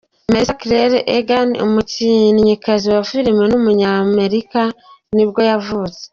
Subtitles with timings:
[0.29, 4.61] Melissa Claire Egan, umukinnyikazi wa film w’umunyamerika
[5.15, 6.03] nibwo yavutse.